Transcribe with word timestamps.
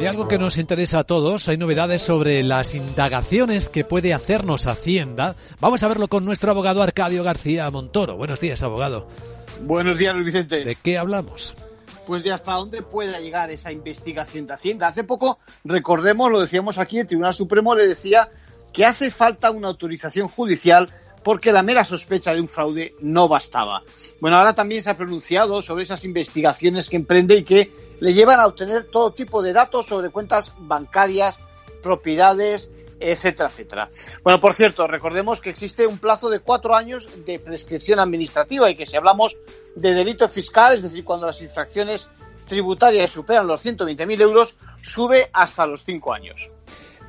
Y 0.00 0.06
algo 0.06 0.28
que 0.28 0.38
nos 0.38 0.58
interesa 0.58 1.00
a 1.00 1.04
todos, 1.04 1.48
hay 1.48 1.56
novedades 1.56 2.02
sobre 2.02 2.42
las 2.42 2.74
indagaciones 2.74 3.70
que 3.70 3.84
puede 3.84 4.12
hacernos 4.12 4.66
Hacienda. 4.66 5.36
Vamos 5.60 5.82
a 5.82 5.88
verlo 5.88 6.08
con 6.08 6.24
nuestro 6.24 6.50
abogado 6.50 6.82
Arcadio 6.82 7.22
García 7.22 7.70
Montoro. 7.70 8.16
Buenos 8.16 8.40
días, 8.40 8.62
abogado. 8.62 9.08
Buenos 9.62 9.96
días, 9.96 10.14
Luis 10.14 10.26
Vicente. 10.26 10.64
¿De 10.64 10.74
qué 10.74 10.98
hablamos? 10.98 11.54
Pues 12.06 12.22
de 12.22 12.32
hasta 12.32 12.52
dónde 12.52 12.82
pueda 12.82 13.20
llegar 13.20 13.50
esa 13.50 13.72
investigación 13.72 14.46
de 14.46 14.54
Hacienda. 14.54 14.88
Hace 14.88 15.04
poco, 15.04 15.38
recordemos, 15.64 16.30
lo 16.30 16.40
decíamos 16.40 16.76
aquí, 16.78 16.98
el 16.98 17.06
Tribunal 17.06 17.32
Supremo 17.32 17.74
le 17.74 17.86
decía 17.86 18.28
que 18.72 18.84
hace 18.84 19.10
falta 19.10 19.50
una 19.52 19.68
autorización 19.68 20.28
judicial 20.28 20.88
porque 21.24 21.52
la 21.52 21.62
mera 21.62 21.84
sospecha 21.84 22.34
de 22.34 22.40
un 22.40 22.48
fraude 22.48 22.94
no 23.00 23.26
bastaba. 23.26 23.82
Bueno, 24.20 24.36
ahora 24.36 24.54
también 24.54 24.82
se 24.82 24.90
ha 24.90 24.96
pronunciado 24.96 25.62
sobre 25.62 25.82
esas 25.82 26.04
investigaciones 26.04 26.88
que 26.88 26.96
emprende 26.96 27.36
y 27.36 27.42
que 27.42 27.72
le 28.00 28.12
llevan 28.12 28.38
a 28.38 28.46
obtener 28.46 28.84
todo 28.84 29.12
tipo 29.12 29.42
de 29.42 29.52
datos 29.52 29.86
sobre 29.86 30.10
cuentas 30.10 30.52
bancarias, 30.58 31.36
propiedades, 31.82 32.70
etcétera, 33.00 33.48
etcétera. 33.48 33.90
Bueno, 34.22 34.38
por 34.38 34.54
cierto, 34.54 34.86
recordemos 34.86 35.40
que 35.40 35.50
existe 35.50 35.86
un 35.86 35.98
plazo 35.98 36.28
de 36.28 36.40
cuatro 36.40 36.74
años 36.74 37.08
de 37.24 37.38
prescripción 37.38 37.98
administrativa 37.98 38.70
y 38.70 38.76
que 38.76 38.86
si 38.86 38.96
hablamos 38.96 39.36
de 39.74 39.94
delito 39.94 40.28
fiscal, 40.28 40.74
es 40.74 40.82
decir, 40.82 41.04
cuando 41.04 41.26
las 41.26 41.40
infracciones 41.40 42.08
tributarias 42.46 43.10
superan 43.10 43.46
los 43.46 43.64
120.000 43.64 44.20
euros, 44.20 44.56
sube 44.82 45.30
hasta 45.32 45.66
los 45.66 45.84
cinco 45.84 46.12
años. 46.12 46.48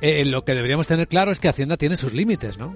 Eh, 0.00 0.24
lo 0.24 0.44
que 0.44 0.54
deberíamos 0.54 0.86
tener 0.86 1.08
claro 1.08 1.30
es 1.30 1.40
que 1.40 1.48
Hacienda 1.48 1.76
tiene 1.76 1.96
sus 1.96 2.12
límites, 2.12 2.58
¿no? 2.58 2.74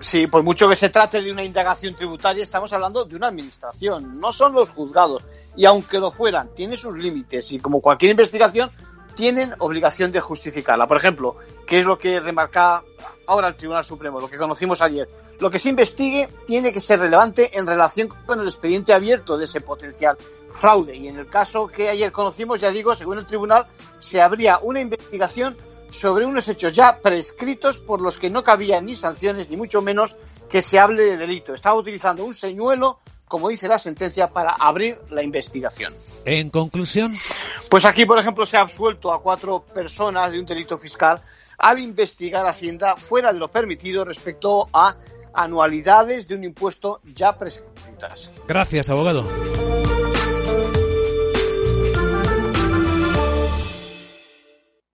Sí, 0.00 0.26
por 0.26 0.42
mucho 0.42 0.68
que 0.68 0.76
se 0.76 0.90
trate 0.90 1.22
de 1.22 1.32
una 1.32 1.44
indagación 1.44 1.94
tributaria, 1.94 2.42
estamos 2.42 2.72
hablando 2.72 3.04
de 3.04 3.16
una 3.16 3.28
administración, 3.28 4.20
no 4.20 4.32
son 4.32 4.52
los 4.52 4.70
juzgados. 4.70 5.24
Y 5.56 5.64
aunque 5.64 5.98
lo 5.98 6.10
fueran, 6.10 6.50
tiene 6.54 6.76
sus 6.76 6.96
límites 6.96 7.50
y 7.52 7.58
como 7.58 7.80
cualquier 7.80 8.10
investigación, 8.10 8.70
tienen 9.14 9.54
obligación 9.58 10.12
de 10.12 10.20
justificarla. 10.20 10.86
Por 10.86 10.98
ejemplo, 10.98 11.36
¿qué 11.66 11.78
es 11.78 11.86
lo 11.86 11.98
que 11.98 12.20
remarca 12.20 12.82
ahora 13.26 13.48
el 13.48 13.56
Tribunal 13.56 13.84
Supremo, 13.84 14.20
lo 14.20 14.28
que 14.28 14.36
conocimos 14.36 14.82
ayer? 14.82 15.08
Lo 15.40 15.50
que 15.50 15.58
se 15.58 15.70
investigue 15.70 16.28
tiene 16.46 16.72
que 16.72 16.80
ser 16.80 17.00
relevante 17.00 17.58
en 17.58 17.66
relación 17.66 18.08
con 18.26 18.40
el 18.40 18.46
expediente 18.46 18.92
abierto 18.92 19.38
de 19.38 19.46
ese 19.46 19.62
potencial 19.62 20.16
fraude. 20.50 20.96
Y 20.96 21.08
en 21.08 21.18
el 21.18 21.26
caso 21.26 21.66
que 21.66 21.88
ayer 21.88 22.12
conocimos, 22.12 22.60
ya 22.60 22.70
digo, 22.70 22.94
según 22.94 23.18
el 23.18 23.26
tribunal, 23.26 23.66
se 23.98 24.20
habría 24.20 24.58
una 24.62 24.80
investigación 24.80 25.56
sobre 25.90 26.24
unos 26.24 26.48
hechos 26.48 26.74
ya 26.74 27.00
prescritos 27.00 27.78
por 27.78 28.00
los 28.00 28.18
que 28.18 28.30
no 28.30 28.42
cabían 28.42 28.86
ni 28.86 28.96
sanciones, 28.96 29.48
ni 29.50 29.56
mucho 29.56 29.82
menos 29.82 30.16
que 30.48 30.62
se 30.62 30.78
hable 30.78 31.02
de 31.02 31.16
delito. 31.16 31.54
Estaba 31.54 31.76
utilizando 31.76 32.24
un 32.24 32.34
señuelo, 32.34 32.98
como 33.26 33.48
dice 33.48 33.68
la 33.68 33.78
sentencia, 33.78 34.28
para 34.28 34.52
abrir 34.52 34.98
la 35.10 35.22
investigación. 35.22 35.92
En 36.24 36.50
conclusión. 36.50 37.14
Pues 37.70 37.84
aquí, 37.84 38.04
por 38.04 38.18
ejemplo, 38.18 38.46
se 38.46 38.56
ha 38.56 38.60
absuelto 38.60 39.12
a 39.12 39.22
cuatro 39.22 39.64
personas 39.64 40.32
de 40.32 40.38
un 40.38 40.46
delito 40.46 40.78
fiscal 40.78 41.20
al 41.58 41.78
investigar 41.78 42.46
Hacienda 42.46 42.96
fuera 42.96 43.32
de 43.32 43.38
lo 43.38 43.48
permitido 43.48 44.04
respecto 44.04 44.68
a 44.72 44.96
anualidades 45.32 46.26
de 46.26 46.34
un 46.34 46.44
impuesto 46.44 47.00
ya 47.14 47.36
prescritas. 47.36 48.30
Gracias, 48.46 48.90
abogado. 48.90 49.24